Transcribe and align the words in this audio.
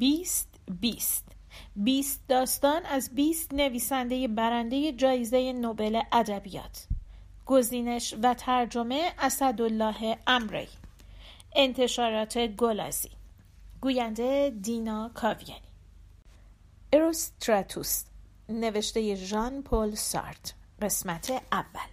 بیست 0.00 0.48
بیست. 0.80 1.24
بیست 1.76 2.20
داستان 2.28 2.86
از 2.86 3.10
بیست 3.14 3.54
نویسنده 3.54 4.28
برنده 4.28 4.92
جایزه 4.92 5.52
نوبل 5.52 6.00
ادبیات. 6.12 6.86
گزینش 7.46 8.14
و 8.22 8.34
ترجمه 8.34 9.12
اسدالله 9.18 10.18
امری. 10.26 10.68
انتشارات 11.56 12.38
گلازی. 12.38 13.10
گوینده 13.80 14.52
دینا 14.62 15.10
کاویانی. 15.14 15.62
اروستراتوس. 16.92 18.04
نوشته 18.48 19.14
ژان 19.14 19.62
پل 19.62 19.94
سارت. 19.94 20.54
قسمت 20.82 21.30
اول. 21.52 21.90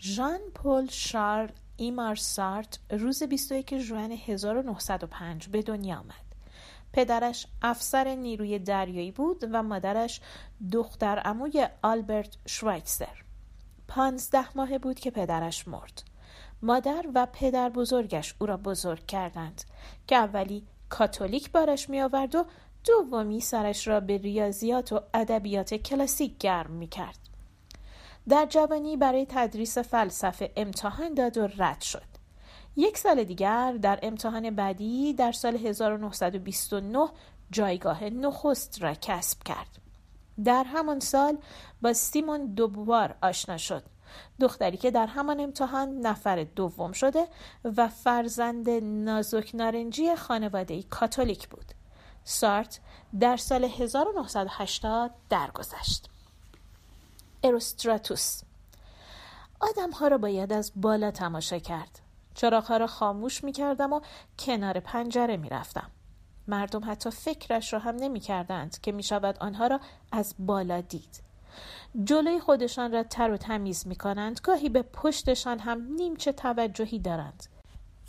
ژان 0.00 0.40
پل 0.54 0.86
شار 0.90 1.52
ایمار 1.76 2.14
سارت 2.14 2.78
روز 2.90 3.22
21 3.22 3.78
ژوئن 3.78 4.12
1905 4.12 5.48
به 5.48 5.62
دنیا 5.62 5.98
آمد. 5.98 6.29
پدرش 6.92 7.46
افسر 7.62 8.14
نیروی 8.14 8.58
دریایی 8.58 9.12
بود 9.12 9.44
و 9.52 9.62
مادرش 9.62 10.20
دختر 10.72 11.18
عموی 11.18 11.68
آلبرت 11.82 12.36
شوایتزر. 12.46 13.16
پانزده 13.88 14.56
ماه 14.56 14.78
بود 14.78 15.00
که 15.00 15.10
پدرش 15.10 15.68
مرد. 15.68 16.02
مادر 16.62 17.06
و 17.14 17.26
پدر 17.32 17.68
بزرگش 17.68 18.34
او 18.38 18.46
را 18.46 18.56
بزرگ 18.56 19.06
کردند 19.06 19.62
که 20.06 20.16
اولی 20.16 20.66
کاتولیک 20.88 21.52
بارش 21.52 21.90
می 21.90 22.00
آورد 22.00 22.34
و 22.34 22.44
دومی 22.84 23.40
سرش 23.40 23.88
را 23.88 24.00
به 24.00 24.16
ریاضیات 24.18 24.92
و 24.92 25.00
ادبیات 25.14 25.74
کلاسیک 25.74 26.38
گرم 26.38 26.70
می 26.70 26.86
کرد. 26.86 27.18
در 28.28 28.46
جوانی 28.46 28.96
برای 28.96 29.26
تدریس 29.28 29.78
فلسفه 29.78 30.52
امتحان 30.56 31.14
داد 31.14 31.38
و 31.38 31.46
رد 31.46 31.80
شد. 31.80 32.09
یک 32.76 32.98
سال 32.98 33.24
دیگر 33.24 33.72
در 33.72 33.98
امتحان 34.02 34.50
بعدی 34.50 35.14
در 35.14 35.32
سال 35.32 35.56
1929 35.56 37.08
جایگاه 37.50 38.04
نخست 38.04 38.82
را 38.82 38.94
کسب 38.94 39.42
کرد. 39.42 39.78
در 40.44 40.64
همان 40.64 41.00
سال 41.00 41.38
با 41.82 41.92
سیمون 41.92 42.46
دوبوار 42.46 43.14
آشنا 43.22 43.56
شد. 43.56 43.82
دختری 44.40 44.76
که 44.76 44.90
در 44.90 45.06
همان 45.06 45.40
امتحان 45.40 45.98
نفر 45.98 46.44
دوم 46.44 46.92
شده 46.92 47.28
و 47.64 47.88
فرزند 47.88 48.70
نازک 48.82 49.50
نارنجی 49.54 50.16
خانواده 50.16 50.82
کاتولیک 50.82 51.48
بود. 51.48 51.72
سارت 52.24 52.80
در 53.20 53.36
سال 53.36 53.64
1980 53.64 55.10
درگذشت. 55.28 56.10
اروستراتوس 57.44 58.42
آدم 59.60 59.90
ها 59.90 60.08
را 60.08 60.18
باید 60.18 60.52
از 60.52 60.72
بالا 60.76 61.10
تماشا 61.10 61.58
کرد 61.58 62.00
چراغ 62.34 62.64
ها 62.64 62.76
را 62.76 62.86
خاموش 62.86 63.44
می 63.44 63.52
کردم 63.52 63.92
و 63.92 64.00
کنار 64.38 64.80
پنجره 64.80 65.36
می 65.36 65.48
رفتم. 65.48 65.90
مردم 66.48 66.90
حتی 66.90 67.10
فکرش 67.10 67.72
را 67.72 67.78
هم 67.78 67.96
نمی 67.96 68.20
کردند 68.20 68.80
که 68.80 68.92
می 68.92 69.02
شود 69.02 69.36
آنها 69.40 69.66
را 69.66 69.80
از 70.12 70.34
بالا 70.38 70.80
دید. 70.80 71.22
جلوی 72.04 72.40
خودشان 72.40 72.92
را 72.92 73.02
تر 73.02 73.30
و 73.30 73.36
تمیز 73.36 73.86
می 73.86 73.96
کنند 73.96 74.40
گاهی 74.42 74.68
به 74.68 74.82
پشتشان 74.82 75.58
هم 75.58 75.92
نیمچه 75.92 76.32
توجهی 76.32 76.98
دارند. 76.98 77.46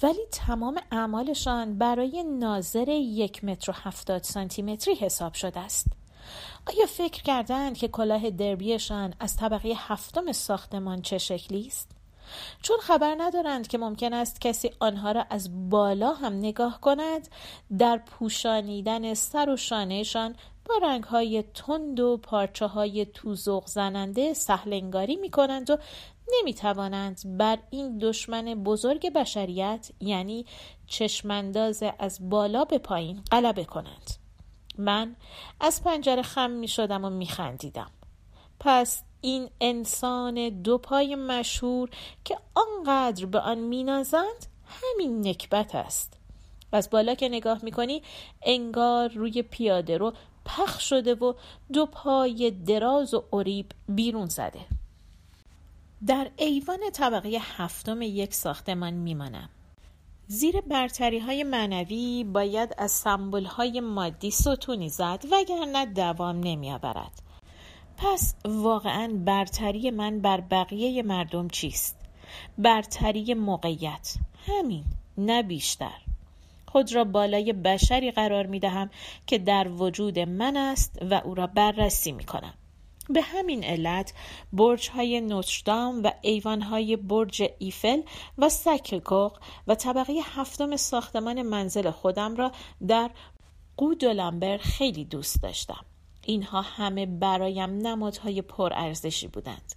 ولی 0.04 0.26
تمام 0.32 0.78
اعمالشان 0.92 1.78
برای 1.78 2.24
ناظر 2.24 2.90
یک 2.90 3.44
متر 3.44 3.72
و 3.72 3.74
هفتاد 3.78 4.24
سانتی 4.24 4.78
حساب 5.00 5.34
شده 5.34 5.60
است. 5.60 5.88
آیا 6.68 6.86
فکر 6.86 7.24
کردند 7.24 7.78
که 7.78 7.88
کلاه 7.88 8.30
دربیشان 8.30 9.14
از 9.20 9.36
طبقه 9.36 9.74
هفتم 9.78 10.32
ساختمان 10.32 11.02
چه 11.02 11.18
شکلی 11.18 11.68
است؟ 11.68 12.01
چون 12.62 12.78
خبر 12.78 13.16
ندارند 13.18 13.68
که 13.68 13.78
ممکن 13.78 14.14
است 14.14 14.42
کسی 14.42 14.72
آنها 14.80 15.12
را 15.12 15.26
از 15.30 15.70
بالا 15.70 16.14
هم 16.14 16.34
نگاه 16.34 16.82
کند 16.82 17.28
در 17.78 17.98
پوشانیدن 17.98 19.14
سر 19.14 19.50
و 19.50 19.58
شانهشان 19.58 20.36
با 20.66 20.88
رنگهای 20.88 21.44
تند 21.54 22.00
و 22.00 22.18
پارچه 22.18 22.66
های 22.68 23.06
توزوق 23.06 23.68
زننده 23.68 24.34
سهلنگاری 24.34 25.16
می 25.16 25.30
کنند 25.30 25.70
و 25.70 25.78
نمی 26.40 26.54
توانند 26.54 27.22
بر 27.38 27.58
این 27.70 27.98
دشمن 27.98 28.46
بزرگ 28.64 29.14
بشریت 29.14 29.92
یعنی 30.00 30.46
چشمانداز 30.88 31.84
از 32.00 32.30
بالا 32.30 32.66
به 32.66 32.78
پایین 32.78 33.22
غلبه 33.32 33.64
کنند. 33.64 34.12
من 34.78 35.16
از 35.60 35.84
پنجره 35.84 36.22
خم 36.22 36.50
می 36.52 36.68
شدم 36.68 37.06
و 37.06 37.10
می 37.10 37.28
خندیدم. 37.28 37.92
پس 38.60 39.04
این 39.22 39.50
انسان 39.62 40.50
دو 40.50 40.78
پای 40.78 41.16
مشهور 41.16 41.90
که 42.26 42.38
آنقدر 42.56 43.26
به 43.26 43.40
آن 43.40 43.58
مینازند 43.58 44.46
همین 44.66 45.28
نکبت 45.28 45.76
است. 45.76 46.18
از 46.72 46.90
بالا 46.90 47.16
که 47.16 47.30
نگاه 47.30 47.60
می‌کنی 47.64 48.02
انگار 48.42 49.10
روی 49.10 49.42
پیاده 49.42 49.98
رو 49.98 50.14
پخ 50.46 50.80
شده 50.80 51.16
و 51.16 51.34
دو 51.74 51.86
پای 51.86 52.52
دراز 52.52 53.14
و 53.14 53.24
عریب 53.34 53.66
بیرون 53.90 54.28
زده. 54.28 54.66
در 56.08 56.32
ایوان 56.38 56.80
طبقه 56.94 57.38
هفتم 57.42 58.02
یک 58.02 58.34
ساختمان 58.34 58.94
میمانم. 58.94 59.50
زیر 60.28 60.62
برتری 60.62 61.20
های 61.20 61.44
معنوی 61.44 62.24
باید 62.24 62.76
از 62.78 62.92
سمبول 62.92 63.46
های 63.46 63.80
مادی 63.80 64.32
ستونی 64.32 64.90
زد 64.90 65.26
وگرنه 65.32 65.86
دوام 65.86 66.40
نمی 66.40 66.72
آورد. 66.72 67.31
پس 67.98 68.36
واقعا 68.46 69.22
برتری 69.26 69.92
من 69.92 70.20
بر 70.20 70.42
بقیه 70.42 71.04
مردم 71.04 71.48
چیست؟ 71.48 71.98
برتری 72.58 73.34
موقعیت 73.34 74.16
همین 74.48 74.84
نه 75.18 75.44
بیشتر 75.44 76.02
خود 76.66 76.96
را 76.96 77.04
بالای 77.04 77.54
بشری 77.54 78.12
قرار 78.12 78.46
می 78.46 78.60
دهم 78.60 78.90
که 79.28 79.38
در 79.38 79.68
وجود 79.68 80.20
من 80.20 80.58
است 80.58 81.00
و 81.12 81.14
او 81.14 81.36
را 81.36 81.48
بررسی 81.48 82.12
می 82.12 82.24
کنم 82.24 82.54
به 83.10 83.22
همین 83.22 83.64
علت 83.64 84.14
برج 84.54 84.90
های 84.90 85.22
نوتردام 85.22 86.04
و 86.04 86.12
ایوان 86.22 86.62
های 86.62 86.96
برج 86.96 87.44
ایفل 87.60 88.02
و 88.38 88.50
سکلکوق 88.50 89.38
و 89.68 89.76
طبقه 89.76 90.14
هفتم 90.24 90.76
ساختمان 90.76 91.42
منزل 91.42 91.92
خودم 91.92 92.36
را 92.36 92.52
در 92.88 93.12
قودولامبر 93.78 94.58
خیلی 94.58 95.06
دوست 95.06 95.44
داشتم. 95.44 95.86
اینها 96.26 96.62
همه 96.62 97.06
برایم 97.06 97.70
نمادهای 97.70 98.42
پرارزشی 98.42 99.28
بودند. 99.28 99.76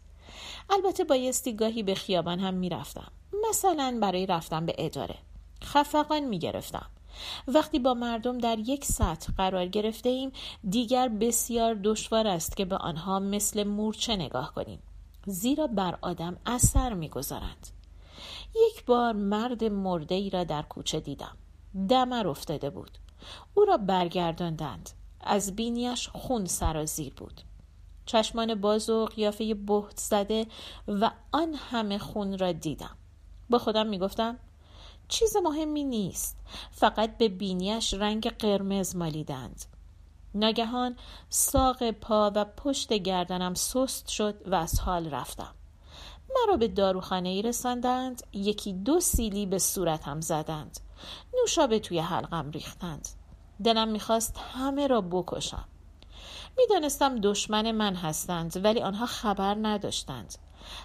البته 0.71 1.05
بایستی 1.05 1.57
گاهی 1.57 1.83
به 1.83 1.95
خیابان 1.95 2.41
هم 2.41 2.55
می‌رفتم. 2.55 3.13
مثلا 3.49 3.99
برای 4.03 4.27
رفتن 4.27 4.67
به 4.67 4.75
اداره. 4.79 5.17
خفقان 5.65 6.21
می‌گرفتم. 6.21 6.87
وقتی 7.49 7.79
با 7.79 7.95
مردم 7.95 8.39
در 8.39 8.59
یک 8.59 8.85
سطح 8.85 9.33
قرار 9.37 9.67
گرفته 9.67 10.09
ایم 10.09 10.33
دیگر 10.71 11.09
بسیار 11.09 11.75
دشوار 11.75 12.27
است 12.27 12.57
که 12.57 12.65
به 12.65 12.77
آنها 12.77 13.19
مثل 13.19 13.65
مورچه 13.65 14.17
نگاه 14.17 14.55
کنیم 14.55 14.79
زیرا 15.27 15.67
بر 15.67 15.99
آدم 16.03 16.37
اثر 16.47 16.95
می‌گذارند 16.95 17.69
یک 18.69 18.85
بار 18.85 19.13
مرد 19.13 19.65
مرده 19.65 20.15
ای 20.15 20.31
را 20.31 20.45
در 20.45 20.63
کوچه 20.63 21.01
دیدم 21.01 21.37
دمر 21.89 22.29
افتاده 22.29 22.71
بود 22.71 22.91
او 23.55 23.65
را 23.65 23.77
برگرداندند 23.77 24.91
از 25.25 25.57
بینیش 25.57 26.09
خون 26.09 26.45
سرازیر 26.45 27.15
بود. 27.15 27.41
چشمان 28.07 28.55
باز 28.55 28.91
و 28.91 29.05
قیافه 29.05 29.55
بهت 29.55 30.01
زده 30.01 30.47
و 30.89 31.11
آن 31.33 31.55
همه 31.55 31.99
خون 31.99 32.39
را 32.39 32.53
دیدم. 32.53 32.97
با 33.51 33.59
خودم 33.59 33.87
می‌گفتم 33.87 34.39
چیز 35.09 35.37
مهمی 35.37 35.85
نیست. 35.85 36.37
فقط 36.71 37.19
به 37.19 37.29
بینیش 37.29 37.95
رنگ 37.95 38.29
قرمز 38.29 38.97
مالیدند. 38.97 39.65
ناگهان 40.35 40.97
ساق 41.29 41.91
پا 41.91 42.33
و 42.35 42.45
پشت 42.45 42.93
گردنم 42.93 43.55
سست 43.55 44.09
شد 44.09 44.35
و 44.47 44.55
از 44.55 44.81
حال 44.81 45.11
رفتم. 45.11 45.55
مرا 46.37 46.57
به 46.57 46.69
داروخانه 46.69 47.29
ای 47.29 47.43
رساندند 47.43 48.23
یکی 48.33 48.73
دو 48.73 49.01
سیلی 49.01 49.47
به 49.47 49.59
صورتم 49.59 50.21
زدند. 50.21 50.81
نوشابه 51.41 51.79
توی 51.79 51.99
حلقم 51.99 52.51
ریختند. 52.51 53.09
دلم 53.65 53.89
می‌خواست 53.89 54.39
همه 54.55 54.87
را 54.87 55.01
بکشم. 55.01 55.65
می‌دانستم 56.59 57.21
دشمن 57.21 57.71
من 57.71 57.95
هستند 57.95 58.65
ولی 58.65 58.81
آنها 58.81 59.07
خبر 59.07 59.57
نداشتند. 59.63 60.35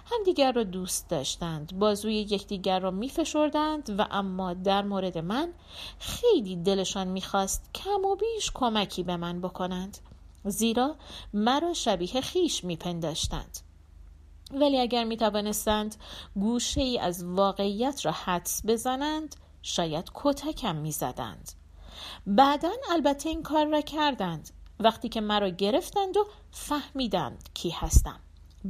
همدیگر 0.06 0.52
را 0.52 0.64
دوست 0.64 1.08
داشتند 1.08 1.78
بازوی 1.78 2.14
یکدیگر 2.14 2.80
را 2.80 2.90
میفشردند 2.90 3.94
و 3.98 4.06
اما 4.10 4.54
در 4.54 4.82
مورد 4.82 5.18
من 5.18 5.52
خیلی 5.98 6.56
دلشان 6.56 7.08
می‌خواست 7.08 7.70
کم 7.74 8.04
و 8.04 8.16
بیش 8.16 8.50
کمکی 8.54 9.02
به 9.02 9.16
من 9.16 9.40
بکنند 9.40 9.98
زیرا 10.44 10.96
مرا 11.34 11.74
شبیه 11.74 12.20
خیش 12.20 12.64
میپنداشتند. 12.64 13.58
ولی 14.54 14.80
اگر 14.80 15.04
می 15.04 15.16
توانستند 15.16 15.96
گوشه 16.34 16.80
ای 16.80 16.98
از 16.98 17.24
واقعیت 17.24 18.06
را 18.06 18.12
حدس 18.12 18.62
بزنند 18.66 19.36
شاید 19.62 20.10
کتکم 20.14 20.76
می‌زدند. 20.76 21.52
بعدا 22.26 22.70
البته 22.90 23.28
این 23.28 23.42
کار 23.42 23.66
را 23.66 23.80
کردند. 23.80 24.50
وقتی 24.80 25.08
که 25.08 25.20
مرا 25.20 25.48
گرفتند 25.48 26.16
و 26.16 26.26
فهمیدند 26.50 27.48
کی 27.54 27.70
هستم 27.70 28.20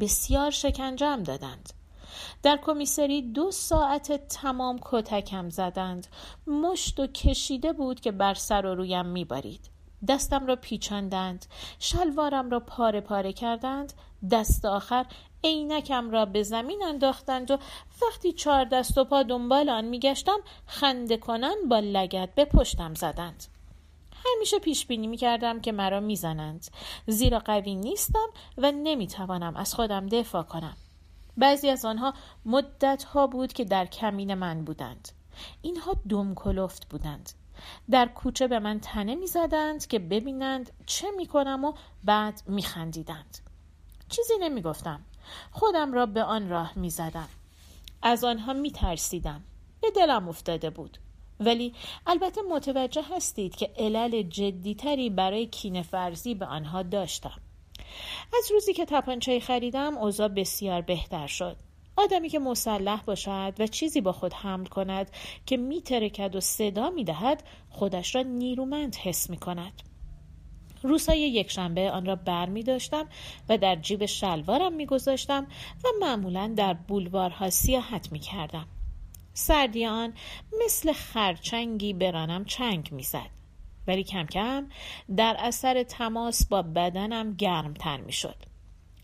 بسیار 0.01 0.51
شکنجه 0.51 1.17
دادند. 1.17 1.73
در 2.43 2.59
کمیسری 2.65 3.23
دو 3.23 3.51
ساعت 3.51 4.29
تمام 4.29 4.79
کتکم 4.83 5.49
زدند. 5.49 6.07
مشت 6.47 7.01
و 7.01 7.07
کشیده 7.07 7.73
بود 7.73 8.01
که 8.01 8.13
بر 8.13 8.35
سر 8.35 8.67
و 8.67 8.75
رویم 8.75 9.07
میبارید. 9.07 9.71
دستم 10.09 10.47
را 10.47 10.57
پیچاندند. 10.57 11.47
شلوارم 11.79 12.51
را 12.51 12.61
پاره 12.61 13.01
پاره 13.01 13.33
کردند. 13.33 13.93
دست 14.31 14.65
آخر 14.65 15.07
عینکم 15.45 16.11
را 16.11 16.25
به 16.25 16.43
زمین 16.43 16.83
انداختند 16.83 17.51
و 17.51 17.59
وقتی 18.03 18.33
چهار 18.33 18.65
دست 18.65 18.99
و 18.99 19.05
پا 19.05 19.23
دنبال 19.23 19.69
آن 19.69 19.85
میگشتم 19.85 20.39
خنده 20.67 21.17
کنان 21.17 21.57
با 21.69 21.79
لگت 21.79 22.35
به 22.35 22.45
پشتم 22.45 22.95
زدند. 22.95 23.45
همیشه 24.27 24.59
پیش 24.59 24.87
بینی 24.87 25.07
می 25.07 25.17
کردم 25.17 25.61
که 25.61 25.73
مرا 25.73 26.01
می‌زنند. 26.01 26.67
زیرا 27.07 27.39
قوی 27.39 27.75
نیستم 27.75 28.29
و 28.59 28.73
نمی‌توانم 28.73 29.57
از 29.57 29.75
خودم 29.75 30.07
دفاع 30.07 30.43
کنم. 30.43 30.77
بعضی 31.37 31.69
از 31.71 31.85
آنها 31.85 32.15
مدت 32.45 33.05
ها 33.05 33.27
بود 33.27 33.53
که 33.53 33.65
در 33.65 33.87
کمین 33.87 34.35
من 34.35 34.65
بودند. 34.65 35.09
اینها 35.63 35.95
دم 36.09 36.35
کلفت 36.35 36.89
بودند. 36.89 37.31
در 37.91 38.09
کوچه 38.09 38.49
به 38.49 38.59
من 38.59 38.81
تنه 38.81 39.15
می‌زدند 39.15 39.87
که 39.87 39.99
ببینند 39.99 40.73
چه 40.87 41.11
می‌کنم 41.17 41.65
و 41.65 41.73
بعد 42.05 42.43
میخندیدند. 42.47 43.39
چیزی 44.09 44.35
نمی‌گفتم. 44.41 45.01
خودم 45.51 45.93
را 45.93 46.07
به 46.07 46.23
آن 46.23 46.49
راه 46.49 46.73
می‌زدم. 46.79 47.29
از 48.03 48.25
آنها 48.25 48.53
میترسیدم. 48.53 49.45
به 49.83 49.91
دلم 49.91 50.29
افتاده 50.29 50.71
بود. 50.71 50.99
ولی 51.41 51.75
البته 52.07 52.41
متوجه 52.51 53.03
هستید 53.17 53.57
که 53.57 53.71
علل 53.79 54.23
جدیتری 54.23 55.11
برای 55.11 55.47
کینه 55.47 55.83
فرزی 55.83 56.35
به 56.35 56.47
آنها 56.47 56.83
داشتم. 56.83 57.41
از 58.39 58.51
روزی 58.51 58.73
که 58.73 58.85
تپانچه 58.85 59.41
خریدم 59.41 59.99
اوضاع 59.99 60.29
بسیار 60.29 60.81
بهتر 60.81 61.27
شد. 61.27 61.57
آدمی 61.97 62.29
که 62.29 62.39
مسلح 62.39 63.03
باشد 63.03 63.55
و 63.59 63.67
چیزی 63.67 64.01
با 64.01 64.13
خود 64.13 64.33
حمل 64.33 64.67
کند 64.67 65.11
که 65.47 65.57
میترکد 65.57 66.37
و 66.37 66.41
صدا 66.41 66.91
می‌دهد 66.91 67.43
خودش 67.71 68.15
را 68.15 68.23
نیرومند 68.23 68.97
حس 68.97 69.31
می 69.31 69.37
کند. 69.37 69.90
روزهای 70.83 71.21
یک 71.21 71.51
شنبه 71.51 71.91
آن 71.91 72.07
را 72.07 72.17
بر 72.17 72.47
می 72.47 72.63
داشتم 72.63 73.09
و 73.49 73.59
در 73.59 73.77
جیب 73.77 74.07
شلوارم 74.07 74.73
می 74.73 74.87
گذاشتم 74.87 75.47
و 75.85 75.89
معمولا 76.01 76.55
در 76.57 76.75
بولوارها 76.75 77.51
سیاحت 77.51 78.13
می 78.13 78.19
کردم. 78.19 78.67
سردی 79.35 79.87
آن 79.87 80.15
مثل 80.65 80.93
خرچنگی 80.93 81.93
برانم 81.93 82.45
چنگ 82.45 82.93
می‌زد 82.93 83.31
ولی 83.87 84.05
کم 84.05 84.27
کم 84.27 84.69
در 85.17 85.37
اثر 85.39 85.83
تماس 85.83 86.47
با 86.47 86.63
بدنم 86.63 87.35
گرمتر 87.35 88.01
می‌شد 88.01 88.37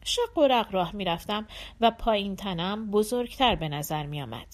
شق 0.05 0.38
و 0.38 0.46
رق 0.46 0.75
راه 0.75 0.96
می‌رفتم 0.96 1.46
و 1.81 1.90
پایین 1.90 2.37
تنم 2.37 2.90
بزرگتر 2.90 3.55
به 3.55 3.69
نظر 3.69 4.06
می 4.06 4.23
آمد. 4.23 4.46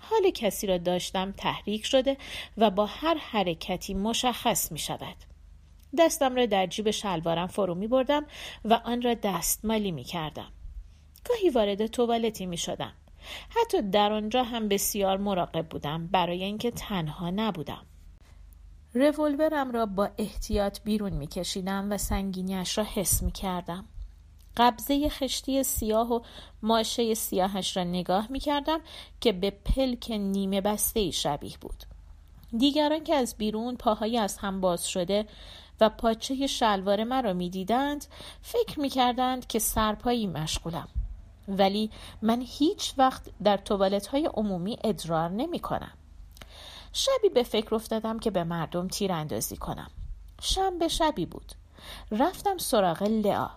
حال 0.00 0.30
کسی 0.30 0.66
را 0.66 0.78
داشتم 0.78 1.32
تحریک 1.32 1.86
شده 1.86 2.16
و 2.56 2.70
با 2.70 2.86
هر 2.86 3.14
حرکتی 3.14 3.94
مشخص 3.94 4.72
می 4.72 4.78
شود. 4.78 5.16
دستم 5.98 6.36
را 6.36 6.46
در 6.46 6.66
جیب 6.66 6.90
شلوارم 6.90 7.46
فرو 7.46 7.74
می 7.74 7.86
بردم 7.86 8.26
و 8.64 8.74
آن 8.84 9.02
را 9.02 9.14
دستمالی 9.14 9.92
می 9.92 10.04
کردم. 10.04 10.52
گاهی 11.28 11.50
وارد 11.50 11.86
توالتی 11.86 12.46
می 12.46 12.56
شدم. 12.56 12.92
حتی 13.48 13.82
در 13.82 14.12
آنجا 14.12 14.42
هم 14.42 14.68
بسیار 14.68 15.16
مراقب 15.16 15.68
بودم 15.68 16.06
برای 16.06 16.44
اینکه 16.44 16.70
تنها 16.70 17.30
نبودم 17.30 17.86
رولورم 18.94 19.72
را 19.72 19.86
با 19.86 20.10
احتیاط 20.18 20.80
بیرون 20.84 21.12
می 21.12 21.26
کشیدم 21.26 21.92
و 21.92 21.98
سنگینیش 21.98 22.78
را 22.78 22.84
حس 22.84 23.22
می 23.22 23.32
کردم. 23.32 23.84
قبضه 24.56 25.08
خشتی 25.08 25.62
سیاه 25.62 26.12
و 26.12 26.20
ماشه 26.62 27.14
سیاهش 27.14 27.76
را 27.76 27.84
نگاه 27.84 28.26
می 28.30 28.40
کردم 28.40 28.80
که 29.20 29.32
به 29.32 29.50
پلک 29.50 30.10
نیمه 30.10 30.60
بسته 30.60 31.10
شبیه 31.10 31.58
بود. 31.60 31.84
دیگران 32.58 33.04
که 33.04 33.14
از 33.14 33.34
بیرون 33.38 33.76
پاهای 33.76 34.18
از 34.18 34.38
هم 34.38 34.60
باز 34.60 34.88
شده 34.88 35.26
و 35.80 35.88
پاچه 35.88 36.46
شلوار 36.46 37.04
مرا 37.04 37.32
می 37.32 37.50
دیدند 37.50 38.06
فکر 38.42 38.80
می 38.80 38.88
کردند 38.88 39.46
که 39.46 39.58
سرپایی 39.58 40.26
مشغولم. 40.26 40.88
ولی 41.48 41.90
من 42.22 42.44
هیچ 42.46 42.94
وقت 42.98 43.30
در 43.44 43.56
توالت 43.56 44.06
های 44.06 44.26
عمومی 44.34 44.78
ادرار 44.84 45.30
نمی 45.30 45.58
کنم. 45.58 45.92
شبی 46.92 47.28
به 47.28 47.42
فکر 47.42 47.74
افتادم 47.74 48.18
که 48.18 48.30
به 48.30 48.44
مردم 48.44 48.88
تیراندازی 48.88 49.56
کنم. 49.56 49.90
شنبه 50.40 50.88
شبی 50.88 51.26
بود. 51.26 51.52
رفتم 52.10 52.58
سراغ 52.58 53.02
لعا. 53.02 53.48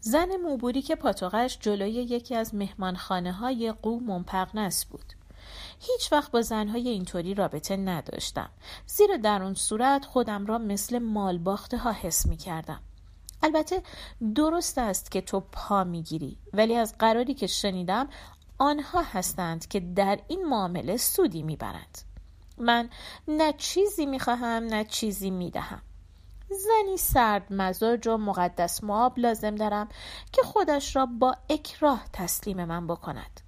زن 0.00 0.36
موبوری 0.36 0.82
که 0.82 0.96
پاتوقش 0.96 1.58
جلوی 1.60 1.92
یکی 1.92 2.34
از 2.34 2.54
مهمانخانه 2.54 3.32
های 3.32 3.72
قو 3.82 4.00
منپقنس 4.00 4.84
بود. 4.84 5.19
هیچ 5.80 6.12
وقت 6.12 6.30
با 6.30 6.42
زنهای 6.42 6.88
اینطوری 6.88 7.34
رابطه 7.34 7.76
نداشتم. 7.76 8.50
زیرا 8.86 9.16
در 9.16 9.42
اون 9.42 9.54
صورت 9.54 10.04
خودم 10.04 10.46
را 10.46 10.58
مثل 10.58 10.98
مال 10.98 11.38
باخته 11.38 11.78
ها 11.78 11.92
حس 11.92 12.26
می 12.26 12.36
کردم. 12.36 12.80
البته 13.42 13.82
درست 14.34 14.78
است 14.78 15.10
که 15.10 15.20
تو 15.20 15.40
پا 15.40 15.84
می‌گیری 15.84 16.38
ولی 16.52 16.76
از 16.76 16.98
قراری 16.98 17.34
که 17.34 17.46
شنیدم 17.46 18.08
آنها 18.58 19.02
هستند 19.02 19.68
که 19.68 19.80
در 19.80 20.18
این 20.28 20.48
معامله 20.48 20.96
سودی 20.96 21.42
می‌برند. 21.42 21.98
من 22.58 22.90
نه 23.28 23.52
چیزی 23.52 24.06
می‌خواهم 24.06 24.64
نه 24.64 24.84
چیزی 24.84 25.30
می‌دهم. 25.30 25.82
زنی 26.50 26.96
سرد 26.96 27.52
مزاج 27.52 28.06
و 28.06 28.16
مقدس 28.16 28.84
معاب 28.84 29.18
لازم 29.18 29.54
دارم 29.54 29.88
که 30.32 30.42
خودش 30.42 30.96
را 30.96 31.06
با 31.06 31.36
اکراه 31.50 32.04
تسلیم 32.12 32.64
من 32.64 32.86
بکند. 32.86 33.40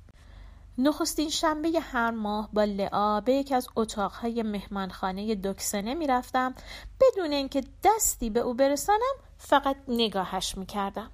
نخستین 0.78 1.30
شنبه 1.30 1.80
هر 1.80 2.10
ماه 2.10 2.48
با 2.52 2.64
لعا 2.64 3.20
به 3.20 3.34
یک 3.34 3.52
از 3.52 3.68
اتاقهای 3.76 4.42
مهمانخانه 4.42 5.34
دکسنه 5.34 5.94
می‌رفتم 5.94 6.54
بدون 7.00 7.32
اینکه 7.32 7.64
دستی 7.84 8.30
به 8.30 8.40
او 8.40 8.54
برسانم 8.54 9.14
فقط 9.38 9.76
نگاهش 9.88 10.56
می‌کردم 10.58 11.10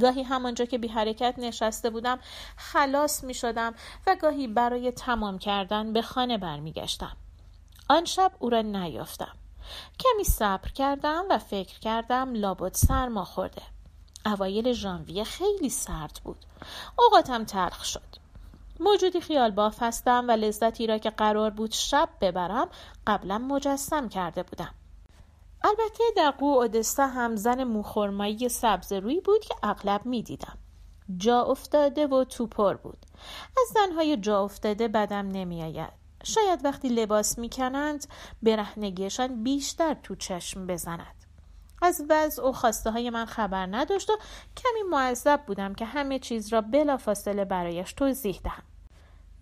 گاهی 0.00 0.22
همانجا 0.22 0.64
که 0.64 0.78
بی 0.78 0.88
حرکت 0.88 1.34
نشسته 1.38 1.90
بودم 1.90 2.18
خلاص 2.56 3.24
می 3.24 3.34
شدم 3.34 3.74
و 4.06 4.16
گاهی 4.20 4.46
برای 4.46 4.92
تمام 4.92 5.38
کردن 5.38 5.92
به 5.92 6.02
خانه 6.02 6.38
برمیگشتم. 6.38 7.16
آن 7.88 8.04
شب 8.04 8.32
او 8.38 8.50
را 8.50 8.62
نیافتم. 8.62 9.36
کمی 9.98 10.24
صبر 10.24 10.68
کردم 10.68 11.24
و 11.30 11.38
فکر 11.38 11.78
کردم 11.78 12.34
لابد 12.34 12.74
سرما 12.74 13.24
خورده. 13.24 13.62
اوایل 14.26 14.72
ژانویه 14.72 15.24
خیلی 15.24 15.68
سرد 15.68 16.20
بود. 16.24 16.46
اوقاتم 16.98 17.44
تلخ 17.44 17.84
شد. 17.84 18.11
موجودی 18.82 19.20
خیال 19.20 19.50
باف 19.50 19.82
هستم 19.82 20.24
و 20.28 20.30
لذتی 20.30 20.86
را 20.86 20.98
که 20.98 21.10
قرار 21.10 21.50
بود 21.50 21.72
شب 21.72 22.08
ببرم 22.20 22.68
قبلا 23.06 23.38
مجسم 23.38 24.08
کرده 24.08 24.42
بودم. 24.42 24.74
البته 25.64 26.04
در 26.16 26.30
قو 26.30 26.46
اودستا 26.46 27.06
هم 27.06 27.36
زن 27.36 27.64
موخرمایی 27.64 28.48
سبز 28.48 28.92
روی 28.92 29.20
بود 29.20 29.44
که 29.44 29.54
اغلب 29.62 30.06
می‌دیدم. 30.06 30.58
جا 31.16 31.42
افتاده 31.42 32.06
و 32.06 32.24
توپر 32.24 32.74
بود. 32.74 32.98
از 33.58 33.68
زنهای 33.74 34.16
جا 34.16 34.44
افتاده 34.44 34.88
بدم 34.88 35.28
نمیآید. 35.28 35.92
شاید 36.24 36.64
وقتی 36.64 36.88
لباس 36.88 37.38
می‌کنند 37.38 38.06
برهنگیشان 38.42 39.42
بیشتر 39.42 39.94
تو 39.94 40.14
چشم 40.14 40.66
بزند. 40.66 41.24
از 41.82 42.04
وضع 42.08 42.48
و 42.48 42.52
خواسته 42.52 42.90
های 42.90 43.10
من 43.10 43.24
خبر 43.24 43.66
نداشت 43.66 44.10
و 44.10 44.16
کمی 44.56 44.82
معذب 44.90 45.40
بودم 45.46 45.74
که 45.74 45.84
همه 45.84 46.18
چیز 46.18 46.52
را 46.52 46.60
بلافاصله 46.60 47.44
برایش 47.44 47.92
توضیح 47.92 48.40
دهم. 48.44 48.62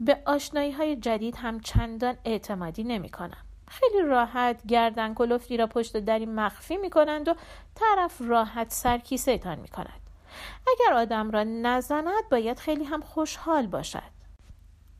به 0.00 0.22
آشنایی 0.26 0.72
های 0.72 0.96
جدید 0.96 1.36
هم 1.36 1.60
چندان 1.60 2.16
اعتمادی 2.24 2.84
نمی 2.84 3.08
کنم. 3.08 3.44
خیلی 3.68 4.02
راحت 4.02 4.66
گردن 4.66 5.14
کلفتی 5.14 5.56
را 5.56 5.66
پشت 5.66 5.96
دری 5.96 6.26
مخفی 6.26 6.76
می 6.76 6.90
کنند 6.90 7.28
و 7.28 7.34
طرف 7.74 8.20
راحت 8.20 8.70
سرکیسه 8.70 9.38
تان 9.38 9.58
می 9.58 9.68
کند. 9.68 10.00
اگر 10.68 10.94
آدم 10.94 11.30
را 11.30 11.44
نزند 11.44 12.28
باید 12.30 12.58
خیلی 12.58 12.84
هم 12.84 13.00
خوشحال 13.00 13.66
باشد. 13.66 14.20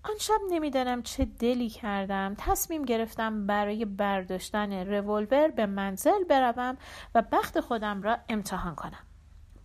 آن 0.05 0.19
شب 0.19 0.41
نمی‌دانم 0.51 1.03
چه 1.03 1.25
دلی 1.25 1.69
کردم 1.69 2.35
تصمیم 2.39 2.85
گرفتم 2.85 3.47
برای 3.47 3.85
برداشتن 3.85 4.87
رولور 4.87 5.49
به 5.49 5.67
منزل 5.67 6.25
بروم 6.25 6.77
و 7.15 7.23
بخت 7.33 7.61
خودم 7.61 8.03
را 8.03 8.19
امتحان 8.29 8.75
کنم. 8.75 9.10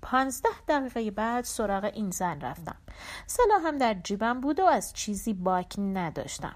پانزده 0.06 0.50
دقیقه 0.68 1.12
بعد 1.12 1.44
سراغ 1.44 1.84
این 1.84 2.10
زن 2.10 2.42
رفتم. 2.42 2.76
سلاحم 3.28 3.78
در 3.78 3.94
جیبم 3.94 4.42
بود 4.42 4.60
و 4.60 4.66
از 4.66 4.94
چیزی 4.94 5.34
باک 5.34 5.74
نداشتم. 5.80 6.56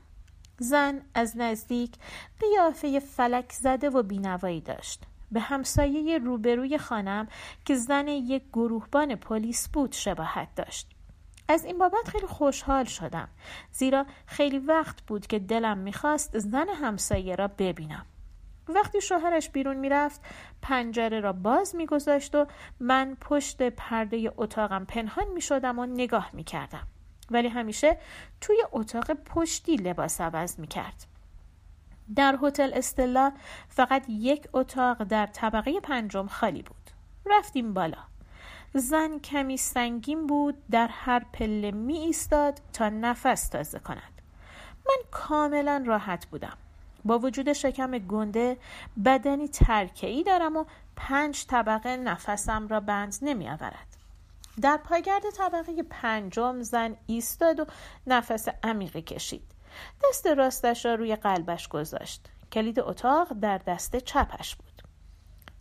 زن 0.59 1.01
از 1.13 1.37
نزدیک 1.37 1.95
قیافه 2.39 2.99
فلک 2.99 3.51
زده 3.51 3.89
و 3.89 4.03
بینوایی 4.03 4.61
داشت 4.61 5.03
به 5.31 5.39
همسایه 5.39 6.17
روبروی 6.17 6.77
خانم 6.77 7.27
که 7.65 7.75
زن 7.75 8.07
یک 8.07 8.43
گروهبان 8.53 9.15
پلیس 9.15 9.69
بود 9.69 9.91
شباهت 9.91 10.55
داشت 10.55 10.89
از 11.47 11.65
این 11.65 11.77
بابت 11.77 12.07
خیلی 12.07 12.27
خوشحال 12.27 12.85
شدم 12.85 13.27
زیرا 13.71 14.05
خیلی 14.25 14.59
وقت 14.59 15.01
بود 15.01 15.27
که 15.27 15.39
دلم 15.39 15.77
می‌خواست 15.77 16.39
زن 16.39 16.69
همسایه 16.69 17.35
را 17.35 17.47
ببینم 17.47 18.05
وقتی 18.75 19.01
شوهرش 19.01 19.49
بیرون 19.49 19.77
می‌رفت 19.77 20.21
پنجره 20.61 21.19
را 21.19 21.33
باز 21.33 21.75
میگذاشت 21.75 22.35
و 22.35 22.47
من 22.79 23.17
پشت 23.21 23.69
پرده 23.69 24.33
اتاقم 24.37 24.85
پنهان 24.85 25.27
می‌شدم 25.27 25.79
و 25.79 25.85
نگاه 25.85 26.29
می‌کردم 26.33 26.87
ولی 27.31 27.47
همیشه 27.47 27.97
توی 28.41 28.63
اتاق 28.71 29.13
پشتی 29.13 29.75
لباس 29.75 30.21
عوض 30.21 30.59
می 30.59 30.67
کرد. 30.67 31.05
در 32.15 32.37
هتل 32.43 32.71
استلا 32.73 33.31
فقط 33.69 34.05
یک 34.09 34.47
اتاق 34.53 35.03
در 35.03 35.25
طبقه 35.25 35.79
پنجم 35.79 36.27
خالی 36.27 36.61
بود. 36.61 36.91
رفتیم 37.25 37.73
بالا. 37.73 37.97
زن 38.73 39.19
کمی 39.19 39.57
سنگین 39.57 40.27
بود 40.27 40.55
در 40.71 40.87
هر 40.87 41.25
پله 41.33 41.71
می 41.71 41.97
ایستاد 41.97 42.61
تا 42.73 42.89
نفس 42.89 43.47
تازه 43.47 43.79
کند. 43.79 44.21
من 44.87 44.97
کاملا 45.11 45.83
راحت 45.87 46.25
بودم. 46.25 46.57
با 47.09 47.19
وجود 47.19 47.53
شکم 47.53 47.97
گنده 47.97 48.57
بدنی 49.05 49.47
ترکه‌ای 49.47 50.23
دارم 50.23 50.57
و 50.57 50.65
پنج 50.95 51.45
طبقه 51.45 51.97
نفسم 51.97 52.67
را 52.67 52.79
بند 52.79 53.15
نمی 53.21 53.49
آورد. 53.49 53.97
در 54.61 54.77
پایگرد 54.77 55.23
طبقه 55.37 55.83
پنجم 55.83 56.61
زن 56.61 56.95
ایستاد 57.07 57.59
و 57.59 57.65
نفس 58.07 58.47
عمیقی 58.63 59.01
کشید. 59.01 59.51
دست 60.03 60.27
راستش 60.27 60.85
را 60.85 60.95
روی 60.95 61.15
قلبش 61.15 61.67
گذاشت. 61.67 62.27
کلید 62.51 62.79
اتاق 62.79 63.33
در 63.33 63.57
دست 63.57 63.95
چپش 63.95 64.55
بود. 64.55 64.83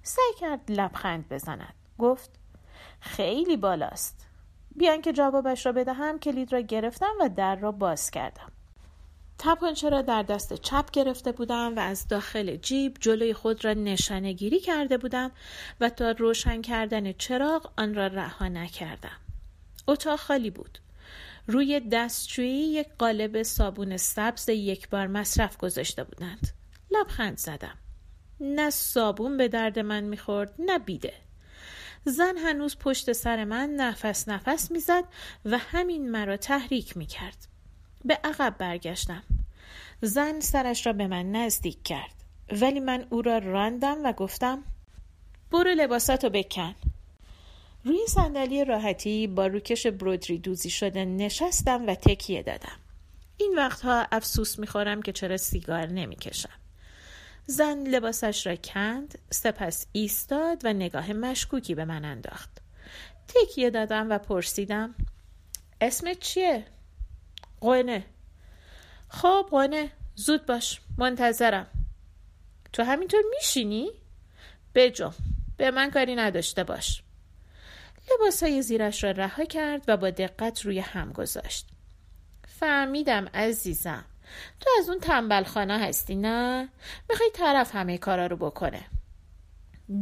سعی 0.02 0.34
کرد 0.40 0.60
لبخند 0.68 1.28
بزند. 1.28 1.74
گفت 1.98 2.30
خیلی 3.00 3.56
بالاست. 3.56 4.26
بیان 4.76 5.02
که 5.02 5.12
جوابش 5.12 5.66
را 5.66 5.72
بدهم 5.72 6.18
کلید 6.18 6.52
را 6.52 6.60
گرفتم 6.60 7.12
و 7.20 7.28
در 7.28 7.56
را 7.56 7.72
باز 7.72 8.10
کردم. 8.10 8.52
تپانچه 9.38 9.90
را 9.90 10.02
در 10.02 10.22
دست 10.22 10.54
چپ 10.54 10.90
گرفته 10.90 11.32
بودم 11.32 11.76
و 11.76 11.80
از 11.80 12.08
داخل 12.08 12.56
جیب 12.56 12.96
جلوی 13.00 13.34
خود 13.34 13.64
را 13.64 13.72
نشانه 13.72 14.32
گیری 14.32 14.60
کرده 14.60 14.98
بودم 14.98 15.30
و 15.80 15.90
تا 15.90 16.10
روشن 16.10 16.62
کردن 16.62 17.12
چراغ 17.12 17.72
آن 17.76 17.94
را 17.94 18.06
رها 18.06 18.48
نکردم. 18.48 19.18
اتاق 19.88 20.18
خالی 20.18 20.50
بود. 20.50 20.78
روی 21.46 21.80
دستشویی 21.80 22.64
یک 22.64 22.86
قالب 22.98 23.42
صابون 23.42 23.96
سبز 23.96 24.48
یک 24.48 24.88
بار 24.88 25.06
مصرف 25.06 25.56
گذاشته 25.56 26.04
بودند. 26.04 26.48
لبخند 26.90 27.38
زدم. 27.38 27.78
نه 28.40 28.70
صابون 28.70 29.36
به 29.36 29.48
درد 29.48 29.78
من 29.78 30.04
می‌خورد 30.04 30.54
نه 30.58 30.78
بیده. 30.78 31.14
زن 32.04 32.36
هنوز 32.36 32.76
پشت 32.76 33.12
سر 33.12 33.44
من 33.44 33.70
نفس 33.70 34.28
نفس 34.28 34.70
می‌زد 34.70 35.04
و 35.44 35.58
همین 35.58 36.10
مرا 36.10 36.36
تحریک 36.36 36.96
می‌کرد. 36.96 37.47
به 38.08 38.18
عقب 38.24 38.54
برگشتم. 38.58 39.22
زن 40.02 40.40
سرش 40.40 40.86
را 40.86 40.92
به 40.92 41.06
من 41.06 41.32
نزدیک 41.32 41.82
کرد. 41.82 42.14
ولی 42.60 42.80
من 42.80 43.06
او 43.10 43.22
را 43.22 43.38
راندم 43.38 44.04
و 44.04 44.12
گفتم 44.12 44.64
برو 45.50 45.70
لباساتو 45.70 46.30
بکن. 46.30 46.74
روی 47.84 48.06
صندلی 48.08 48.64
راحتی 48.64 49.26
با 49.26 49.46
روکش 49.46 49.86
برودری 49.86 50.38
دوزی 50.38 50.70
شده 50.70 51.04
نشستم 51.04 51.86
و 51.86 51.94
تکیه 51.94 52.42
دادم. 52.42 52.78
این 53.36 53.54
وقتها 53.56 54.06
افسوس 54.12 54.58
می‌خورم 54.58 55.02
که 55.02 55.12
چرا 55.12 55.36
سیگار 55.36 55.86
نمی‌کشم. 55.86 56.58
زن 57.46 57.78
لباسش 57.78 58.46
را 58.46 58.56
کند 58.56 59.18
سپس 59.30 59.86
ایستاد 59.92 60.60
و 60.64 60.72
نگاه 60.72 61.12
مشکوکی 61.12 61.74
به 61.74 61.84
من 61.84 62.04
انداخت. 62.04 62.58
تکیه 63.28 63.70
دادم 63.70 64.10
و 64.10 64.18
پرسیدم 64.18 64.94
اسمت 65.80 66.18
چیه؟ 66.18 66.64
قونه 67.60 68.04
خب 69.08 69.46
قونه 69.50 69.90
زود 70.14 70.46
باش. 70.46 70.80
منتظرم. 70.98 71.66
تو 72.72 72.82
همینطور 72.82 73.22
میشینی؟ 73.36 73.90
بجو 74.74 75.10
به 75.56 75.70
من 75.70 75.90
کاری 75.90 76.14
نداشته 76.14 76.64
باش. 76.64 77.02
لباسای 78.12 78.62
زیرش 78.62 79.04
را 79.04 79.10
رها 79.10 79.44
کرد 79.44 79.84
و 79.88 79.96
با 79.96 80.10
دقت 80.10 80.62
روی 80.62 80.78
هم 80.78 81.12
گذاشت. 81.12 81.68
فهمیدم 82.48 83.28
عزیزم. 83.34 84.04
تو 84.60 84.70
از 84.78 84.88
اون 84.88 85.00
تنبل 85.00 85.44
خانه 85.44 85.78
هستی 85.78 86.14
نه؟ 86.14 86.68
می‌خوای 87.10 87.30
طرف 87.34 87.74
همه 87.74 87.98
کارا 87.98 88.26
رو 88.26 88.36
بکنه. 88.36 88.84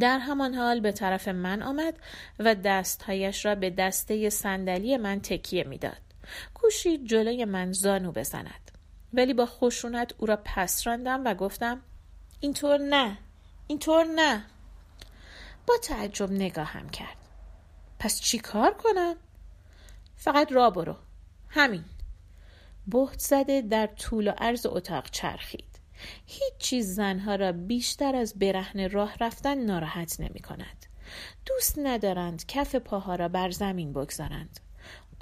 در 0.00 0.18
همان 0.18 0.54
حال 0.54 0.80
به 0.80 0.92
طرف 0.92 1.28
من 1.28 1.62
آمد 1.62 1.94
و 2.38 2.54
دستهایش 2.54 3.44
را 3.44 3.54
به 3.54 3.70
دسته 3.70 4.30
صندلی 4.30 4.96
من 4.96 5.20
تکیه 5.20 5.64
می‌داد. 5.64 6.05
کوشید 6.54 7.06
جلوی 7.06 7.44
من 7.44 7.72
زانو 7.72 8.12
بزند. 8.12 8.70
ولی 9.12 9.34
با 9.34 9.46
خشونت 9.46 10.14
او 10.18 10.26
را 10.26 10.38
پس 10.44 10.86
راندم 10.86 11.24
و 11.24 11.34
گفتم 11.34 11.82
اینطور 12.40 12.78
نه 12.78 13.18
اینطور 13.66 14.04
نه 14.04 14.44
با 15.66 15.74
تعجب 15.82 16.32
نگاهم 16.32 16.88
کرد 16.88 17.16
پس 17.98 18.20
چی 18.20 18.38
کار 18.38 18.74
کنم؟ 18.74 19.16
فقط 20.16 20.52
را 20.52 20.70
برو 20.70 20.96
همین 21.48 21.84
بهت 22.86 23.18
زده 23.18 23.62
در 23.62 23.86
طول 23.86 24.28
و 24.28 24.32
عرض 24.38 24.66
اتاق 24.66 25.10
چرخید 25.10 25.80
هیچ 26.26 26.58
چیز 26.58 26.94
زنها 26.94 27.34
را 27.34 27.52
بیشتر 27.52 28.16
از 28.16 28.38
برهن 28.38 28.90
راه 28.90 29.16
رفتن 29.20 29.58
ناراحت 29.58 30.20
نمی 30.20 30.40
کند. 30.40 30.86
دوست 31.46 31.78
ندارند 31.78 32.46
کف 32.46 32.74
پاها 32.74 33.14
را 33.14 33.28
بر 33.28 33.50
زمین 33.50 33.92
بگذارند. 33.92 34.60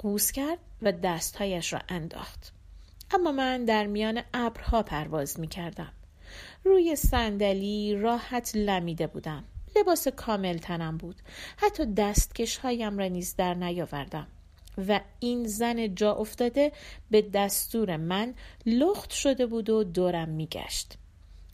قوس 0.05 0.31
کرد 0.31 0.59
و 0.81 0.91
دستهایش 0.91 1.73
را 1.73 1.79
انداخت. 1.89 2.53
اما 3.11 3.31
من 3.31 3.65
در 3.65 3.85
میان 3.85 4.21
ابرها 4.33 4.83
پرواز 4.83 5.39
می 5.39 5.47
کردم. 5.47 5.91
روی 6.63 6.95
صندلی 6.95 7.95
راحت 7.95 8.51
لمیده 8.55 9.07
بودم. 9.07 9.43
لباس 9.75 10.07
کامل 10.07 10.57
تنم 10.57 10.97
بود. 10.97 11.15
حتی 11.57 11.85
دستکش 11.85 12.57
هایم 12.57 12.97
را 12.97 13.07
نیز 13.07 13.35
در 13.35 13.53
نیاوردم. 13.53 14.27
و 14.87 15.01
این 15.19 15.47
زن 15.47 15.95
جا 15.95 16.13
افتاده 16.13 16.71
به 17.11 17.21
دستور 17.21 17.97
من 17.97 18.33
لخت 18.65 19.11
شده 19.11 19.45
بود 19.45 19.69
و 19.69 19.83
دورم 19.83 20.29
میگشت 20.29 20.97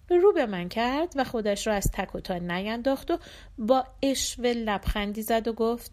رو 0.10 0.34
به 0.34 0.46
من 0.46 0.70
کرد 0.70 1.14
و 1.16 1.24
خودش 1.24 1.68
را 1.68 1.74
از 1.74 1.92
تک 1.94 2.16
و 2.16 2.20
تا 2.20 2.38
نینداخت 2.38 3.12
و 3.12 3.18
با 3.58 3.86
اشوه 4.02 4.50
لبخندی 4.50 5.22
زد 5.22 5.48
و 5.48 5.54
گفت 5.54 5.92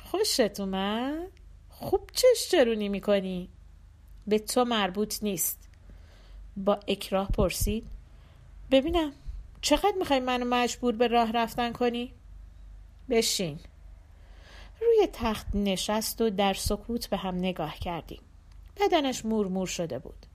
خوشت 0.00 0.60
اومد؟ 0.60 1.41
خوب 1.82 2.10
چش 2.12 2.48
چرونی 2.50 2.88
می‌کنی؟ 2.88 3.48
به 4.26 4.38
تو 4.38 4.64
مربوط 4.64 5.22
نیست 5.22 5.68
با 6.56 6.80
اکراه 6.88 7.28
پرسید 7.28 7.86
ببینم 8.70 9.12
چقدر 9.60 9.94
می‌خوای 9.98 10.20
منو 10.20 10.44
مجبور 10.44 10.96
به 10.96 11.06
راه 11.06 11.32
رفتن 11.32 11.72
کنی؟ 11.72 12.12
بشین 13.10 13.60
روی 14.80 15.08
تخت 15.12 15.46
نشست 15.54 16.20
و 16.20 16.30
در 16.30 16.54
سکوت 16.54 17.06
به 17.06 17.16
هم 17.16 17.34
نگاه 17.34 17.78
کردیم. 17.78 18.20
بدنش 18.80 19.24
مورمور 19.24 19.66
شده 19.66 19.98
بود. 19.98 20.26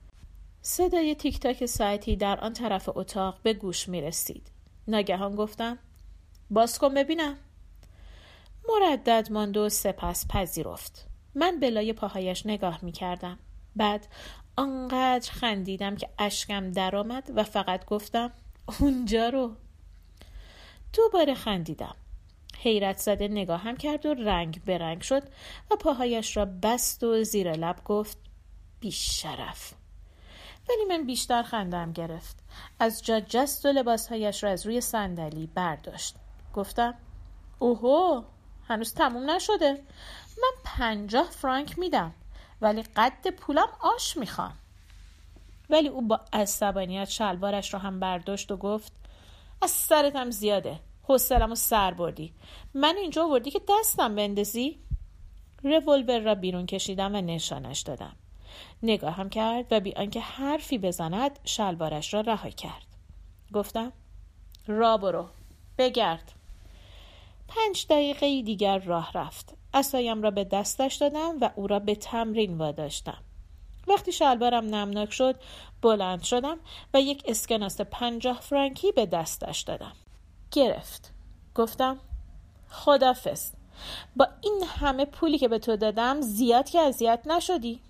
صدای 0.62 1.14
تیک 1.14 1.40
تاک 1.40 1.66
ساعتی 1.66 2.16
در 2.16 2.40
آن 2.40 2.52
طرف 2.52 2.88
اتاق 2.94 3.38
به 3.42 3.54
گوش 3.54 3.88
می 3.88 4.00
رسید. 4.00 4.50
ناگهان 4.88 5.36
گفتم 5.36 5.78
باز 6.50 6.78
کن 6.78 6.94
ببینم. 6.94 7.36
مردد 8.68 9.28
ماند 9.30 9.56
و 9.56 9.68
سپس 9.68 10.26
پذیرفت. 10.28 11.07
من 11.38 11.60
بلای 11.60 11.92
پاهایش 11.92 12.46
نگاه 12.46 12.78
می 12.82 12.92
کردم. 12.92 13.38
بعد 13.76 14.06
آنقدر 14.56 15.30
خندیدم 15.30 15.96
که 15.96 16.08
اشکم 16.18 16.72
درآمد 16.72 17.30
و 17.34 17.44
فقط 17.44 17.84
گفتم 17.84 18.32
اونجا 18.80 19.28
رو. 19.28 19.52
دوباره 20.92 21.34
خندیدم. 21.34 21.94
حیرت 22.58 22.98
زده 22.98 23.28
نگاهم 23.28 23.76
کرد 23.76 24.06
و 24.06 24.14
رنگ 24.14 24.60
به 24.64 24.78
رنگ 24.78 25.00
شد 25.02 25.22
و 25.70 25.76
پاهایش 25.76 26.36
را 26.36 26.44
بست 26.62 27.04
و 27.04 27.24
زیر 27.24 27.52
لب 27.52 27.84
گفت 27.84 28.18
بیش 28.80 29.22
شرف 29.22 29.74
ولی 30.68 30.84
من 30.88 31.06
بیشتر 31.06 31.42
خندم 31.42 31.92
گرفت 31.92 32.36
از 32.78 33.02
جا 33.02 33.20
جست 33.20 33.66
و 33.66 33.68
لباسهایش 33.68 34.44
را 34.44 34.50
از 34.50 34.66
روی 34.66 34.80
صندلی 34.80 35.46
برداشت 35.46 36.16
گفتم 36.54 36.94
اوهو 37.58 38.22
هنوز 38.68 38.94
تموم 38.94 39.30
نشده 39.30 39.82
من 40.42 40.62
پنجاه 40.64 41.30
فرانک 41.30 41.78
میدم 41.78 42.14
ولی 42.60 42.82
قد 42.82 43.30
پولم 43.30 43.68
آش 43.80 44.16
می‌خوام. 44.16 44.52
ولی 45.70 45.88
او 45.88 46.02
با 46.02 46.20
عصبانیت 46.32 47.08
شلوارش 47.08 47.74
را 47.74 47.80
هم 47.80 48.00
برداشت 48.00 48.50
و 48.52 48.56
گفت 48.56 48.92
از 49.62 49.70
سرتم 49.70 50.30
زیاده 50.30 50.80
حوصلم 51.02 51.54
سر 51.54 51.90
بردی. 51.90 52.32
من 52.74 52.96
اینجا 52.96 53.28
وردی 53.28 53.50
که 53.50 53.60
دستم 53.68 54.14
بندازی؟ 54.14 54.78
رولور 55.62 56.18
را 56.18 56.34
بیرون 56.34 56.66
کشیدم 56.66 57.14
و 57.14 57.20
نشانش 57.20 57.80
دادم. 57.80 58.16
نگاهم 58.82 59.30
کرد 59.30 59.66
و 59.70 59.80
بی 59.80 59.92
آنکه 59.94 60.20
حرفی 60.20 60.78
بزند 60.78 61.38
شلوارش 61.44 62.14
را 62.14 62.20
رها 62.20 62.50
کرد. 62.50 62.86
گفتم 63.52 63.92
را 64.66 64.96
برو. 64.96 65.28
بگرد. 65.78 66.32
پنج 67.48 67.86
دقیقه 67.90 68.42
دیگر 68.42 68.78
راه 68.78 69.12
رفت. 69.14 69.57
اسایم 69.74 70.22
را 70.22 70.30
به 70.30 70.44
دستش 70.44 70.94
دادم 70.94 71.40
و 71.40 71.50
او 71.56 71.66
را 71.66 71.78
به 71.78 71.94
تمرین 71.94 72.58
واداشتم. 72.58 73.18
وقتی 73.88 74.12
شلوارم 74.12 74.64
نمناک 74.64 75.12
شد 75.12 75.36
بلند 75.82 76.22
شدم 76.22 76.58
و 76.94 77.00
یک 77.00 77.22
اسکناس 77.26 77.80
پنجاه 77.80 78.40
فرانکی 78.40 78.92
به 78.92 79.06
دستش 79.06 79.60
دادم. 79.60 79.92
گرفت. 80.50 81.12
گفتم 81.54 81.98
خدافز 82.68 83.50
با 84.16 84.28
این 84.40 84.64
همه 84.66 85.04
پولی 85.04 85.38
که 85.38 85.48
به 85.48 85.58
تو 85.58 85.76
دادم 85.76 86.20
زیاد 86.20 86.68
که 86.68 86.80
اذیت 86.80 87.20
نشدی. 87.26 87.80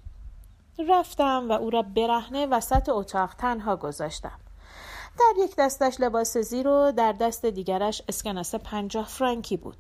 رفتم 0.89 1.47
و 1.49 1.53
او 1.53 1.71
را 1.71 1.83
برهنه 1.83 2.47
وسط 2.47 2.89
اتاق 2.89 3.35
تنها 3.35 3.77
گذاشتم. 3.77 4.39
در 5.19 5.45
یک 5.45 5.55
دستش 5.59 6.01
لباس 6.01 6.37
زیر 6.37 6.69
و 6.69 6.93
در 6.97 7.13
دست 7.13 7.47
دیگرش 7.47 8.03
اسکناس 8.09 8.55
پنجاه 8.55 9.07
فرانکی 9.07 9.57
بود. 9.57 9.77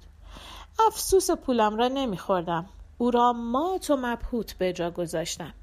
افسوس 0.86 1.30
پولم 1.30 1.76
را 1.76 1.88
نمیخوردم. 1.88 2.68
او 2.98 3.10
را 3.10 3.32
مات 3.32 3.90
و 3.90 3.96
مبهوت 3.96 4.52
به 4.52 4.72
جا 4.72 4.90
گذاشتم. 4.90 5.54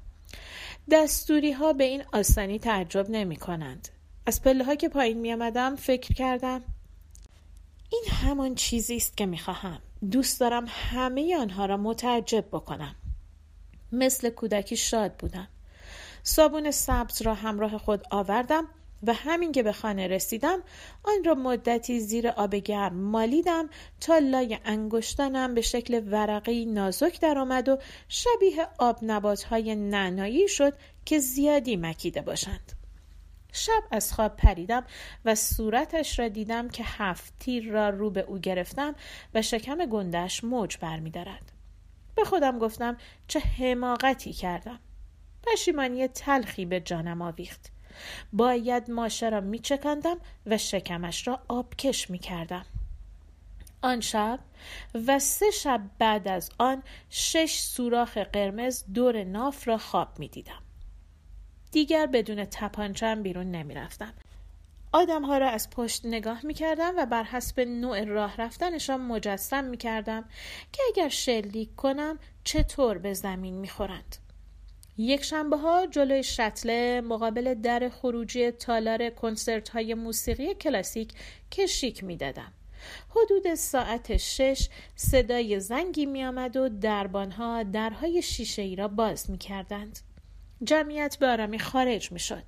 دستوری 0.90 1.52
ها 1.52 1.72
به 1.72 1.84
این 1.84 2.04
آسانی 2.12 2.58
تعجب 2.58 3.10
نمی 3.10 3.36
کنند 3.36 3.88
از 4.26 4.42
پله 4.42 4.64
ها 4.64 4.74
که 4.74 4.88
پایین 4.88 5.18
می 5.18 5.32
آمدم 5.32 5.76
فکر 5.76 6.14
کردم 6.14 6.62
این 7.90 8.04
همان 8.08 8.54
چیزی 8.54 8.96
است 8.96 9.16
که 9.16 9.26
می 9.26 9.38
خواهم 9.38 9.78
دوست 10.10 10.40
دارم 10.40 10.64
همه 10.68 11.36
آنها 11.36 11.66
را 11.66 11.76
متعجب 11.76 12.44
بکنم. 12.52 12.94
مثل 13.92 14.30
کودکی 14.30 14.76
شاد 14.76 15.12
بودم. 15.14 15.48
صابون 16.22 16.70
سبز 16.70 17.22
را 17.22 17.34
همراه 17.34 17.78
خود 17.78 18.04
آوردم 18.10 18.68
و 19.02 19.12
همین 19.12 19.52
که 19.52 19.62
به 19.62 19.72
خانه 19.72 20.08
رسیدم 20.08 20.62
آن 21.04 21.24
را 21.24 21.34
مدتی 21.34 22.00
زیر 22.00 22.28
آب 22.28 22.54
گرم 22.54 22.96
مالیدم 22.96 23.68
تا 24.00 24.18
لای 24.18 24.58
انگشتانم 24.64 25.54
به 25.54 25.60
شکل 25.60 26.02
ورقی 26.06 26.64
نازک 26.64 27.20
درآمد 27.20 27.68
و 27.68 27.78
شبیه 28.08 28.68
آب 28.78 28.98
نبات 29.02 29.42
های 29.42 29.74
نعنایی 29.74 30.48
شد 30.48 30.72
که 31.04 31.18
زیادی 31.18 31.76
مکیده 31.76 32.20
باشند. 32.20 32.72
شب 33.52 33.82
از 33.90 34.12
خواب 34.12 34.36
پریدم 34.36 34.84
و 35.24 35.34
صورتش 35.34 36.18
را 36.18 36.28
دیدم 36.28 36.68
که 36.68 36.84
هفت 36.86 37.34
تیر 37.38 37.70
را 37.70 37.90
رو 37.90 38.10
به 38.10 38.20
او 38.20 38.38
گرفتم 38.38 38.94
و 39.34 39.42
شکم 39.42 39.86
گندش 39.86 40.44
موج 40.44 40.76
برمیدارد 40.78 41.52
به 42.14 42.24
خودم 42.24 42.58
گفتم 42.58 42.96
چه 43.28 43.40
حماقتی 43.40 44.32
کردم. 44.32 44.80
پشیمانی 45.42 46.08
تلخی 46.08 46.64
به 46.64 46.80
جانم 46.80 47.22
آویخت. 47.22 47.75
باید 48.32 48.90
ماشه 48.90 49.28
را 49.28 49.40
می 49.40 49.58
چکندم 49.58 50.16
و 50.46 50.58
شکمش 50.58 51.28
را 51.28 51.40
آبکش 51.48 52.10
می 52.10 52.18
کردم. 52.18 52.66
آن 53.82 54.00
شب 54.00 54.38
و 55.06 55.18
سه 55.18 55.50
شب 55.50 55.80
بعد 55.98 56.28
از 56.28 56.50
آن 56.58 56.82
شش 57.10 57.58
سوراخ 57.58 58.16
قرمز 58.16 58.84
دور 58.94 59.24
ناف 59.24 59.68
را 59.68 59.78
خواب 59.78 60.18
می 60.18 60.28
دیدم. 60.28 60.62
دیگر 61.72 62.06
بدون 62.06 62.44
تپانچم 62.44 63.22
بیرون 63.22 63.50
نمی 63.50 63.74
رفتم. 63.74 64.12
آدم 64.92 65.24
ها 65.24 65.38
را 65.38 65.50
از 65.50 65.70
پشت 65.70 66.06
نگاه 66.06 66.46
می 66.46 66.54
کردم 66.54 66.94
و 66.96 67.06
بر 67.06 67.22
حسب 67.22 67.60
نوع 67.60 68.04
راه 68.04 68.36
رفتنشان 68.36 69.00
مجسم 69.00 69.64
می 69.64 69.76
کردم 69.76 70.24
که 70.72 70.82
اگر 70.88 71.08
شلیک 71.08 71.76
کنم 71.76 72.18
چطور 72.44 72.98
به 72.98 73.14
زمین 73.14 73.54
می 73.54 73.68
خورند. 73.68 74.16
یک 74.98 75.24
شنبه 75.24 75.56
ها 75.56 75.86
جلوی 75.86 76.22
شتله 76.22 77.00
مقابل 77.00 77.54
در 77.54 77.88
خروجی 77.88 78.50
تالار 78.50 79.10
کنسرت 79.10 79.68
های 79.68 79.94
موسیقی 79.94 80.54
کلاسیک 80.54 81.12
کشیک 81.50 82.04
می 82.04 82.16
دادم. 82.16 82.52
حدود 83.10 83.54
ساعت 83.54 84.16
شش 84.16 84.68
صدای 84.94 85.60
زنگی 85.60 86.06
می 86.06 86.24
آمد 86.24 86.56
و 86.56 86.68
دربان 86.68 87.30
ها 87.30 87.62
درهای 87.62 88.22
شیشه 88.22 88.62
ای 88.62 88.76
را 88.76 88.88
باز 88.88 89.30
می 89.30 89.38
کردند. 89.38 89.98
جمعیت 90.64 91.16
به 91.20 91.26
آرامی 91.26 91.58
خارج 91.58 92.12
می 92.12 92.18
شد. 92.18 92.44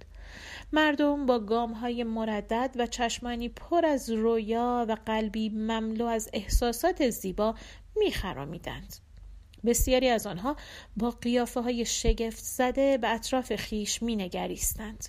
مردم 0.73 1.26
با 1.26 1.38
گام 1.38 1.73
های 1.73 2.05
مردد 2.05 2.71
و 2.78 2.87
چشمانی 2.87 3.49
پر 3.49 3.87
از 3.87 4.11
رویا 4.11 4.87
و 4.88 4.97
قلبی 5.07 5.49
مملو 5.49 6.07
از 6.07 6.31
احساسات 6.33 7.11
زیبا 7.11 7.55
می 7.97 8.11
خرامیدند. 8.11 9.08
بسیاری 9.65 10.09
از 10.09 10.27
آنها 10.27 10.57
با 10.97 11.11
قیافه 11.11 11.61
های 11.61 11.85
شگفت 11.85 12.44
زده 12.44 12.99
به 12.99 13.09
اطراف 13.09 13.57
خیش 13.57 14.03
می 14.03 14.16
نگریستند. 14.16 15.09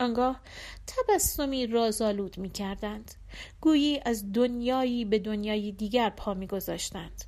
آنگاه 0.00 0.40
تبسمی 0.86 1.66
رازآلود 1.66 2.38
می 2.38 2.50
کردند. 2.50 3.14
گویی 3.60 4.00
از 4.04 4.32
دنیایی 4.32 5.04
به 5.04 5.18
دنیای 5.18 5.72
دیگر 5.72 6.10
پا 6.10 6.34
می 6.34 6.46
گذاشتند. 6.46 7.24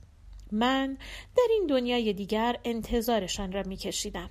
من 0.52 0.98
در 1.36 1.46
این 1.50 1.66
دنیای 1.66 2.12
دیگر 2.12 2.56
انتظارشان 2.64 3.52
را 3.52 3.62
می 3.62 3.76
کشیدم. 3.76 4.30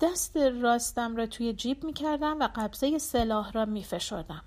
دست 0.00 0.36
راستم 0.36 1.16
را 1.16 1.26
توی 1.26 1.52
جیب 1.52 1.84
می 1.84 1.92
کردم 1.92 2.38
و 2.40 2.48
قبضه 2.56 2.98
سلاح 2.98 3.52
را 3.52 3.64
می 3.64 3.84
فشردم. 3.84 4.44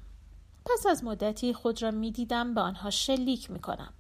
پس 0.66 0.86
از 0.86 1.04
مدتی 1.04 1.54
خود 1.54 1.82
را 1.84 1.92
می 1.92 2.12
دیدم 2.12 2.54
به 2.54 2.62
آنها 2.62 2.90
شلیک 2.90 3.52
می 3.52 3.60
کنم. 3.60 3.94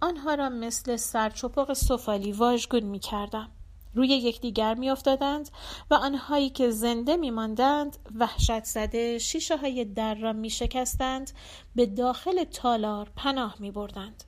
آنها 0.00 0.34
را 0.34 0.48
مثل 0.48 0.96
سرچپق 0.96 1.72
سفالی 1.72 2.32
واژگون 2.32 2.82
می 2.82 2.98
کردم. 2.98 3.50
روی 3.94 4.08
یکدیگر 4.08 4.74
می 4.74 4.90
افتادند 4.90 5.50
و 5.90 5.94
آنهایی 5.94 6.50
که 6.50 6.70
زنده 6.70 7.16
می 7.16 7.30
ماندند 7.30 7.96
وحشت 8.14 8.64
زده 8.64 9.18
شیشه 9.18 9.56
های 9.56 9.84
در 9.84 10.14
را 10.14 10.32
می 10.32 10.50
شکستند 10.50 11.30
به 11.74 11.86
داخل 11.86 12.44
تالار 12.44 13.12
پناه 13.16 13.56
می 13.58 13.70
بردند. 13.70 14.24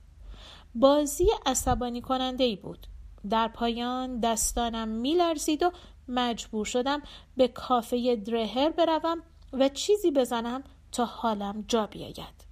بازی 0.75 1.27
عصبانی 1.47 2.01
کننده 2.01 2.45
ای 2.45 2.57
بود. 2.57 2.87
در 3.31 3.49
پایان 3.49 4.21
دستانم 4.21 4.89
می 4.89 5.15
لرزید 5.15 5.63
و 5.63 5.73
مجبور 6.09 6.65
شدم 6.65 7.03
به 7.37 7.49
کافه 7.49 8.17
درهر 8.17 8.71
بروم 8.71 9.23
و 9.53 9.69
چیزی 9.69 10.11
بزنم 10.11 10.65
تا 10.93 11.05
حالم 11.05 11.65
جا 11.69 11.87
بیاید. 11.87 12.52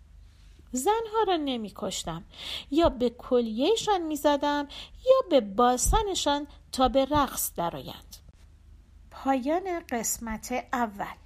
زنها 0.73 1.23
را 1.27 1.37
نمی 1.37 1.73
کشتم 1.77 2.25
یا 2.71 2.89
به 2.89 3.11
کلیهشان 3.11 4.03
می 4.03 4.17
زدم 4.17 4.69
یا 5.07 5.29
به 5.31 5.41
باسنشان 5.41 6.47
تا 6.73 6.89
به 6.89 7.05
رقص 7.05 7.55
درآیند. 7.55 8.17
پایان 9.11 9.81
قسمت 9.91 10.53
اول 10.73 11.20